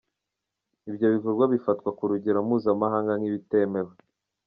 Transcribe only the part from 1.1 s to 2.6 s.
bikorwa bifatwa ku rwego